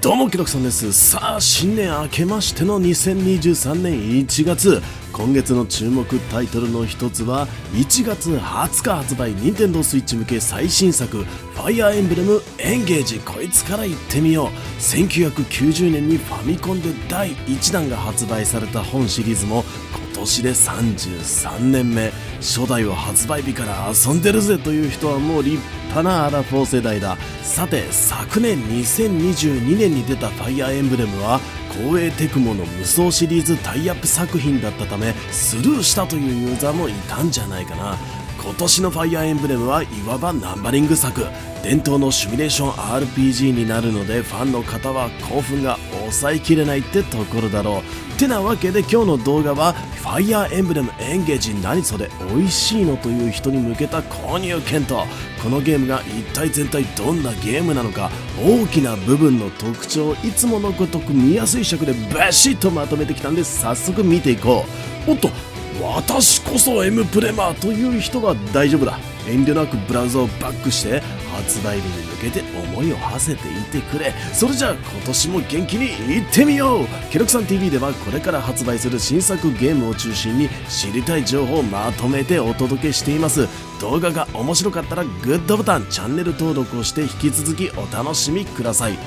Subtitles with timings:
[0.00, 0.92] どうもキロクさんです。
[0.92, 4.82] さあ新年明けましての2023年1月。
[5.12, 13.20] 今月の注目タイトルの一つは1月20日発売 Nintendo Switch 向け最新作ファイアーエンブレムエンゲージ。
[13.20, 14.48] こいつから言ってみよう。
[14.80, 19.64] 1990年にファミコンで第1弾が発売された本シリーズも
[20.14, 27.16] 年で33年目初代を発売日から遊んでるぜという人はもう立派なアラフォー世代だ。
[27.42, 31.40] さて昨年2022年に出たファイアーエンブレムは
[31.70, 37.96] 光栄テクモの無双シリーズタイアップ作品だったためスルーしたというユーザーもいたんじゃないかな。
[38.42, 41.24] 今年のファイアーエンブレムはいわばナンバリング作。
[41.64, 47.82] 伝統のシミュレーション RPG になるのでファンの方は興奮が抑えきれないってところだろ
[48.14, 48.18] う。
[48.18, 55.08] てなわけで今日の動画はファイアーエンブレムエンゲージ何それ美味しいのという人に向けた購入検討。
[55.42, 64.66] このゲームが一体全体どんなゲームなのか大きな部分の特徴をいつものごとく見やすい尺でバシッとまとめてきたんで早速見ていこ
[65.08, 65.12] う。
[65.12, 65.30] おっと
[65.82, 68.98] 私こそ M プレマーという人は大丈夫だ。
[69.26, 71.02] 遠慮なくブラウザをバックして
[71.34, 74.12] 発売日に向けて思いを馳せていてくれ。
[74.32, 76.86] それじゃあ今年も元気にいってみよう。
[77.10, 83.48] ケロクさん TV ではこれから発売する新作ゲームを中心に知りたい情報をまとめてお届けしています。
[83.80, 88.98] 動画が面白かったらグッドボタンチャンネル登録をして引き続きお楽しみください。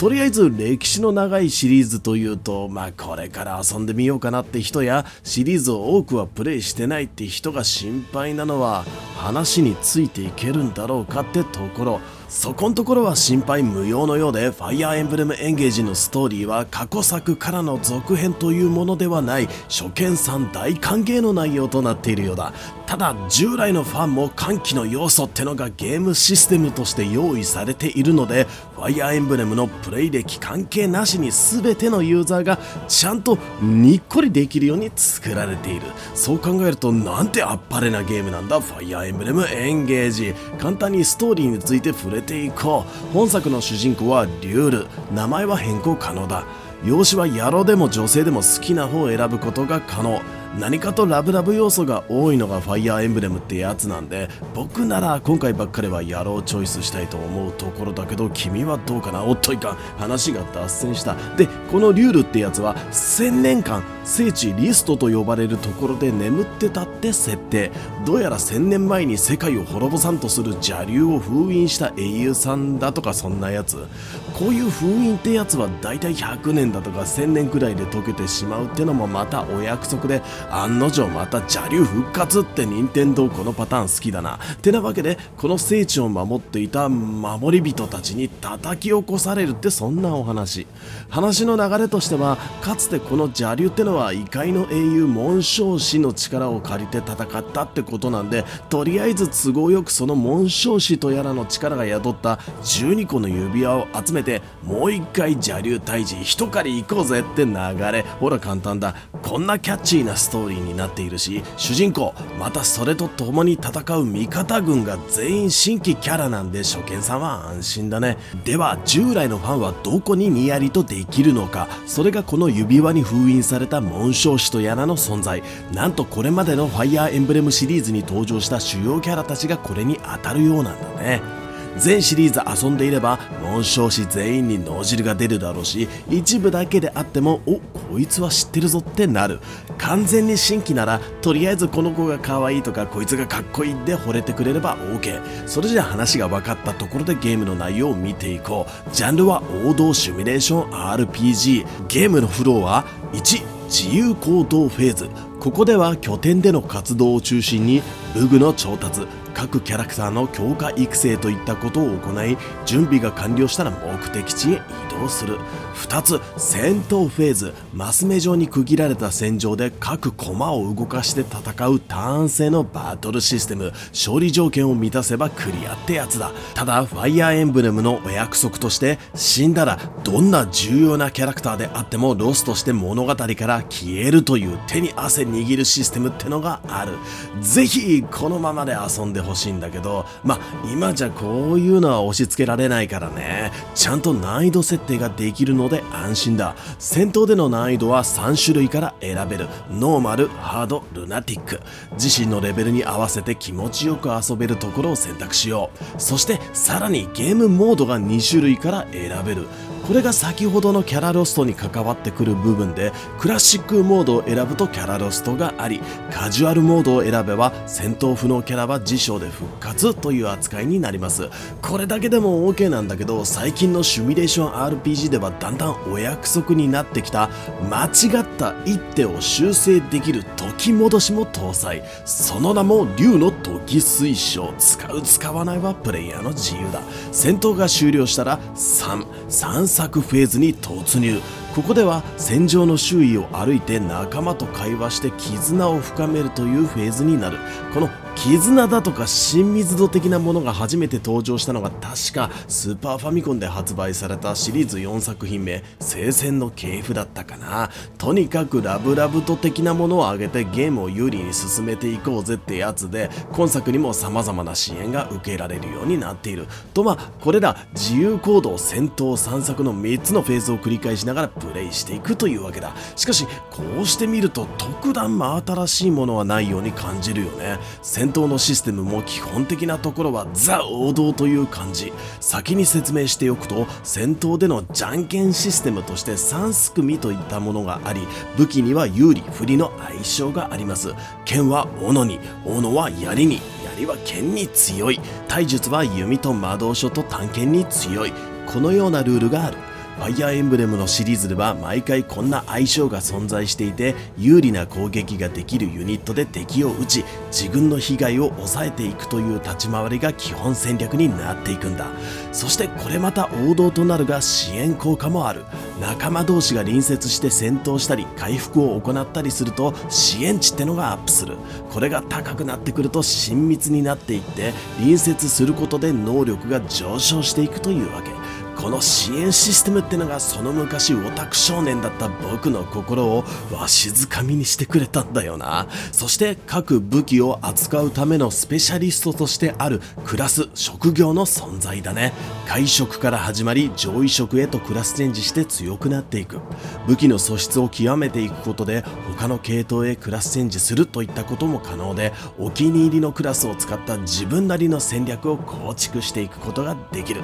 [0.00, 12.00] とりあえず歴史の長いシリーズというと、まあこれから遊んでみようかなって人やシリーズを多くはプレイしてないって人が心配なのは話についていけるんだろうかってところ。
[12.30, 22.52] そこんところは心配無用のようで、ファイアーエンブレムエンゲージのストーリーは過去作からの続編というものではない初見さん大歓迎の内容となっているようだ。
[22.86, 35.82] ただ、従来のファンも歓喜の要素ってのがゲームシステムとして用意されているので、ファイアーエンブレムのプレイ歴関係なしに全てのユーザーがちゃんとにっこりできるように作られている。
[36.14, 40.34] そう考えるとなんてあっぱれなゲームなんだ、ファイアーエンブレムエンゲージ。
[40.58, 43.12] 簡単にストーリーについて触れれていこう。
[43.12, 44.86] 本作の主人公はリュール。
[45.12, 46.44] 名前は変更可能だ。
[46.84, 50.22] 容姿は野郎でも女性でも好きな方を選ぶことが可能。
[50.58, 59.24] 何かとラブラブ要素が多いのがファイアーエンブレムってやつなんで僕なら今回ばっかりは野郎チョイスしたいと思うところだけど君はどうかな？
[59.24, 61.14] おっといかん話が脱線した。
[61.36, 67.70] でこのリュールってやつは1000年間聖地リストと呼ばれるところで眠ってたって設定。
[68.04, 73.86] どうやら1000年前に世界を滅ぼさんとする邪竜を封印した英雄さんだとかそんなやつ。
[74.34, 90.66] こういう封印ってやつはだいたい100年だとか1000年くらいで解けてしまうってのもまたお約束で案の定また邪竜復活って任天堂このパターン好きだなてなわけでこの聖地を守っていた守り人たちに叩き起こされるってそんなお話
[91.08, 107.54] 話の流れとしてはかつてこの邪竜ってのは異界の英雄紋章師の力を借りて戦ったってことなんでとりあえず都合よくその紋章師とやらの力が宿った12個の指輪を集めてもう一回邪竜退治一狩り行こうぜって流
[107.92, 118.16] れほら簡単だこんなキャッチーなストーリーになっているし主人公またそれと共に戦う味方軍が全員新規キャラなんで初見さんは安心だね。
[118.44, 121.68] では従来のファンはどこににやりとできるのか。
[121.86, 125.42] それがこの指輪に封印された紋章師とやらの存在。
[125.72, 131.39] なんとこれまでのファイアーエンブレムシリーズに登場した主要キャラたちがこれに当たるようなんだね。
[131.76, 137.60] 全シリーズ遊んでいれば紋章師全員に脳汁が出るだろうし一部だけであってもお
[137.90, 139.40] こいつは知ってるぞってなる。
[139.78, 148.94] 完全に新規ならとりあえずこの子が可愛いとかこいつがかっこいいで惚れてくれれば OK それじゃ話が分かったところでゲームの内容を見ていこう。
[148.94, 155.08] ジャンルは王道シミュレーション RPG ゲームのフローは1自由行動フェーズ。
[155.38, 157.82] ここでは拠点での活動を中心に
[158.14, 159.06] 武具の調達。
[159.34, 162.36] 各キャラクターの強化育成といったことを行い
[162.66, 165.38] 準備が完了したら目的地へ移動する。
[165.74, 173.72] 2つ戦闘フェーズマス目状に区切られた戦場で各駒を動かして戦うターン制のバトルシステム。
[173.92, 176.32] 勝利条件を満たせばクリアってやつだ。
[176.54, 186.92] ただファイアーエンブレムのお約束として死んだらどんな重要なキャラクターであってもロスとして物語から消えるという手に汗握るシステムってのがある。
[187.40, 190.38] ぜひこのままで遊んでほほしいんだけどまあ
[190.70, 193.52] 今じゃこういうのは押し付けられないからね。
[193.74, 196.54] ちゃんと難易度設定ができるので安心だ。
[196.78, 199.48] 戦闘での難易度は3種類から選べる。
[199.70, 201.60] ノーマルハードルナティック。
[201.92, 206.00] 自身のレベルに合わせて気持ちよく遊べるところを選択しよう。
[206.00, 209.46] そしてさらにゲームモードが2種類から選べる。
[209.90, 215.80] これが先ほどのキャラロストに関わってくる部分でクラシックモードを選ぶとキャラロストがあり
[216.12, 221.28] カジュアルモードを選べば戦闘不能キャラは辞書で復活という扱いになります。
[221.60, 227.28] これだけでも OK なんだけど最近のシミュレーション RPG ではだんだんお約束になってきた
[227.68, 231.82] 間違った一手を修正できる時戻しも搭載。
[232.04, 234.54] その名も竜の時推奨。
[234.56, 236.80] 使う使わないはプレイヤーの自由だ。
[237.10, 241.22] 戦闘が終了したら33作フェーズに突入。
[241.54, 247.38] ここでは戦場の周囲を歩いて仲間と会話して絆を深めるというフェーズになる。
[247.72, 257.70] この絆だとか親密度的なものが初めて登場したのが確かスーパーファミコンで発売されたシリーズ4作品目「聖戦の系譜」だったかな。
[257.96, 266.46] とにかくラブラブと的なものを挙げてゲームを有利に進めていこうぜってやつで今作にも様々な支援が受けられるようになっている。
[266.74, 272.74] とまあこれら自由行動戦闘散策の3つのフェーズを繰り返しながらプレイしていくというわけだ。
[272.96, 277.58] しかしこうしてみると特段真新しいものはないように感じるよね。
[278.00, 281.92] 戦闘のシステムも基本的なところはザ王道という感じ。
[282.18, 288.08] 先に説明しておくと戦闘でのじゃんけんシステムとして3すくみといったものがあり
[288.38, 290.94] 武器には有利不利の相性があります。
[291.26, 293.38] 剣は斧に斧は槍に
[293.76, 294.98] 槍は剣に強い。
[295.28, 298.14] 体術は弓と魔導書と探検に強い。
[298.46, 299.58] このようなルールがある。
[300.00, 311.88] ファイアーエンブレムのシリーズでは毎回こんな相性が存在していて有利な攻撃ができるユニットで敵を撃ち自軍の被害を抑えていくという立ち回りが基本戦略になっていくんだ。
[312.32, 315.44] そしてこれまた王道となるが支援効果もある。
[315.82, 321.36] 仲間同士が隣接して戦闘したり回復を行ったりすると支援値ってのがアップする。
[321.70, 328.19] これが高くなってくると親密になっていって隣接することで能力が上昇していくというわけ。
[328.60, 335.66] この支援システムってのがその昔オタク少年だった僕の心をわしづかみにしてくれたんだよな。
[335.92, 342.12] そして各武器を扱うためのスペシャリストとしてあるクラス職業の存在だね。
[342.46, 346.40] 会食から始まり上位職へとクラスチェンジして強くなっていく。
[346.86, 348.84] 武器の素質を極めていくことで
[349.16, 357.22] 他の系統へクラスチェンジするといったことも可能でお気に入りのクラスを使った自分なりの戦略を構築していくことができる。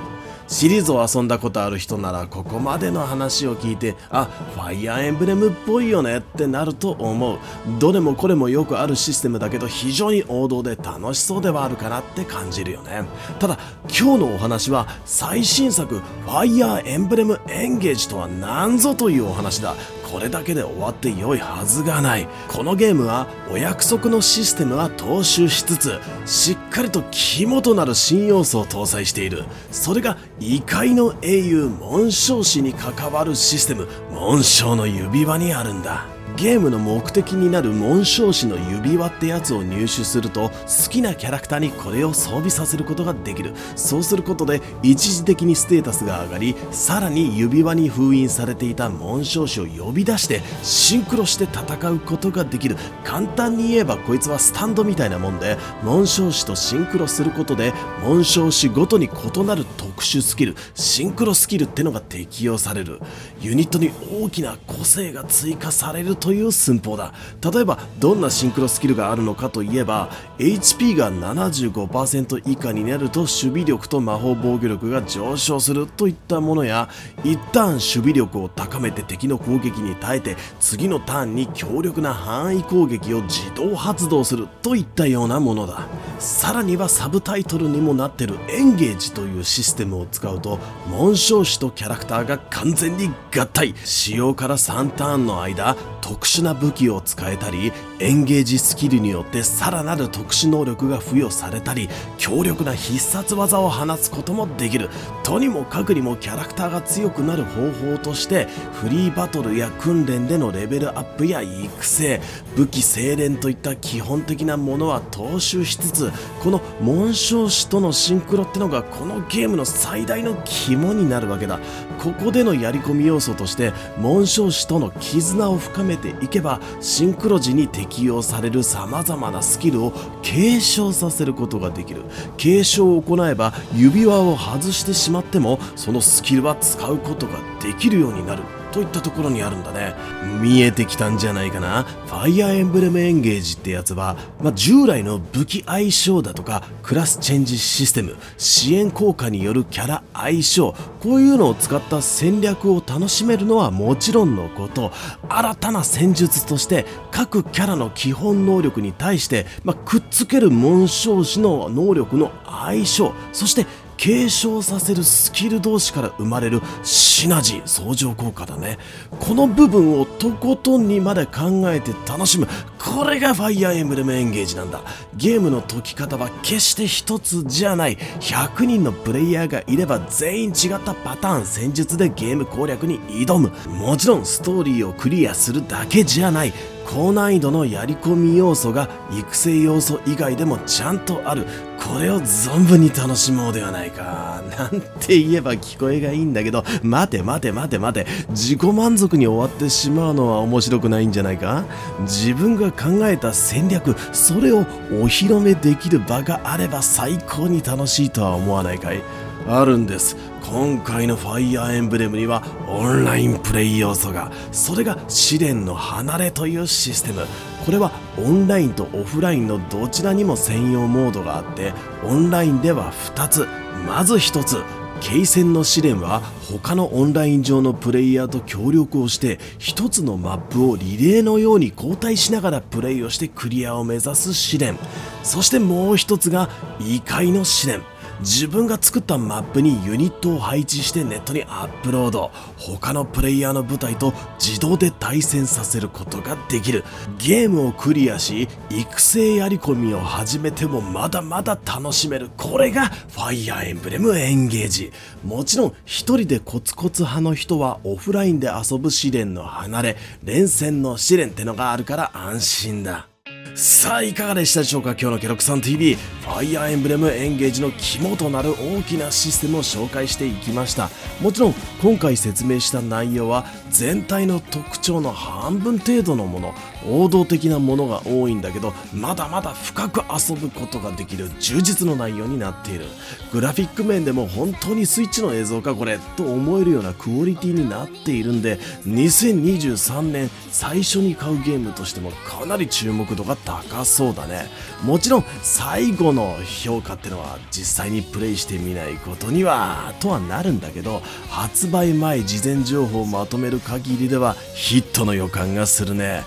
[0.48, 4.24] シリーズを遊んんだことある人ならここまでの話を聞いてあ
[4.54, 7.38] ファイアーエンブレムっぽいよねってなると思う。
[7.78, 13.04] どれもこれもよくあるシステムだけど非常に王道で楽しそうではあるかなって感じるよね。
[13.38, 19.74] ただ今日のお話は最新作ファイアーエンブレムエンゲージとは何ぞというお話だ。
[20.10, 22.28] これだけで終わって良いはずがない。
[22.48, 29.44] このゲームはお約束のシステムは踏襲しつつしっかりと肝となる新要素を搭載している。
[29.72, 36.15] それが異界の英雄紋章師に関わるシステム紋章の指輪にあるんだ。
[36.36, 43.54] ゲームの目的になる紋章師の指輪ってやつを入手すると好きなキャラクターにこれを装備させることができる。
[43.74, 52.76] そうすることで一時的にステータスが上がりさらに指輪に封印されていた紋章師を呼び出してシンクロして戦うことができる。
[53.02, 57.72] 簡単に言えばこいつはスタンドみたいなもんで紋章師とシンクロすることで
[58.02, 63.00] 紋章師ごとに異なる特殊スキルシンクロスキルってのが適用される。
[63.40, 63.90] ユニットに
[64.20, 67.12] 大きな個性が追加されるとという寸法だ。
[67.40, 76.88] 例えばどんなシンクロスキルがあるのかといえば HP が75%以下になると守備力と魔法防御力が上昇するといったものや
[77.22, 85.86] 一旦守備力を高めて敵の攻撃に耐えて次のターンに強力な範囲攻撃を自動発動するといったようなものだ。
[86.18, 93.76] さらにはサブタイトルにもなってるエンゲージというシステムを使うと紋章師とキャラクターが完全に合体。
[93.84, 104.88] 使用から3ターンの間特特殊な武器を使えたりエンゲージスキルによってさらなる特殊能力が付与されたり強力な必殺技を放つこともできる。
[105.24, 112.20] とにもかくにもキャラクターが強くなる方法としてフリーバトルや訓練でのレベルアップや育成
[112.56, 121.60] 武器精錬といった基本的なものは踏襲しつつこの紋章師とのシンクロってのがこのゲームの最大の肝になるわけだ。
[121.98, 132.02] ここでのやり込み要素として紋章師との絆を深めめていけばシンクロ時に適用される様々なスキルを継承させることができる。
[132.36, 138.42] 継承を行えば指輪を外してしまってもそのスキルは使うことができるようになる。
[138.76, 139.94] といったところにあるんだね。
[140.42, 141.84] 見えてきたんじゃないかな。
[141.84, 154.92] ファイアーエンブレムエンゲージってやつは、まあ、従来の武器相性だとかクラスチェンジシステム支援効果によるキャラ相性こういうのを使った戦略を楽しめるのはもちろんのこと
[155.28, 163.64] 新たな戦術として各キャラの基本能力に対して、まあ、くっつける紋章師の能力の相性そして
[163.96, 168.78] 継承させるスキル同士から生まれるシナジー相乗効果だね。
[169.20, 172.46] この部分をとことんにまで考えて楽しむ。
[172.78, 174.82] これがファイアーエンブレムエンゲージなんだ。
[175.14, 177.96] ゲームの解き方は決して一つじゃない。
[178.20, 183.50] 100人のプレイヤーがいれば全員違ったパターン戦術でゲーム攻略に挑む。
[183.68, 186.52] もちろんストーリーをクリアするだけじゃない。
[186.88, 191.44] 高難易度のやり込み要素が育成要素以外でもちゃんとある。
[191.78, 194.42] これを存分に楽しもうではないか。
[194.56, 196.64] なんて言えば聞こえがいいんだけど。
[196.82, 198.06] 待て待て待て待て。
[198.30, 201.64] 自己満足に終わってしまうのは面白くないんじゃないか？
[202.02, 204.64] 自分が考えた戦略それをお
[205.08, 209.02] 披露目できる場があれば最高に楽しいとは思わないかい？
[209.48, 210.16] あるんです。
[210.48, 217.26] 今回のファイアーエンブレムにはオンラインプレイ要素がそれが試練の離れというシステム
[217.64, 221.72] これはオンラインとオフラインのどちらにも専用モードがあって
[222.04, 223.48] オンラインでは2つ
[223.86, 224.62] まず1つ
[225.00, 226.20] 継戦の試練は
[226.62, 234.78] 他のオンライン上のプレイヤーと協力をして一つのマップをリレーのように交代しながらプレイをしてクリアを目指す試練。
[235.22, 236.48] そしてもう一つが
[236.80, 237.82] 異界の試練。
[238.20, 242.30] 自分が作ったマップにユニットを配置してネットにアップロード。
[242.56, 246.84] 他のプレイヤーの部隊と自動で対戦させることができる。
[247.18, 252.30] ゲームをクリアし育成やり込みを始めてもまだまだ楽しめる。
[252.36, 254.92] これがファイアーエンブレムエンゲージ。
[255.24, 263.08] もちろん一人でコツコツ派の人はオフラインで遊ぶ試練の離れ連戦の試練ってのがあるから安心だ。
[263.56, 264.90] さあいかがでしたでしょうか？
[264.90, 270.90] 今日のケロクさん TV ファイアーエンブレムエンゲージの肝となる大きなシステムを紹介していきました。
[271.22, 276.54] もちろん今回説明した内容は全体の特徴の半分程度のもの。
[276.88, 282.86] 王道的なものが多いんだけどまだまだ深く遊ぶことができる充実の内容になっている。
[283.32, 294.46] グラフィック面でも本当にスイッチの映像かこれと思えるようなクオリティになっているんで2023年最初に買うゲームとしてもかなり注目度が高そうだね。
[294.84, 306.22] もちろん最後の評価ってのは実際にプレイしてみないことにはとはなるんだけど発売前事前情報をまとめる限りではヒットの予感がするね。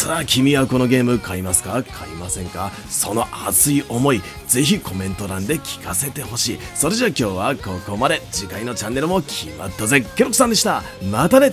[0.00, 1.82] さあ君はこのゲーム買いますか？
[1.82, 2.70] 買いませんか？
[2.88, 6.58] その熱い思いぜひコメント欄で聞かせてほしい。
[6.74, 8.22] それじゃあ今日はここまで。
[8.32, 10.00] 次回のチャンネルも決まったぜ。
[10.00, 10.82] ケロクさんでした。
[11.12, 11.52] またね。